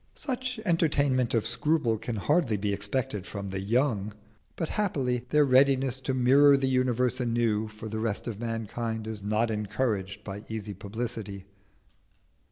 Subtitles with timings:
[0.15, 4.15] Such entertainment of scruple can hardly be expected from the young;
[4.55, 9.21] but happily their readiness to mirror the universe anew for the rest of mankind is
[9.21, 11.45] not encouraged by easy publicity.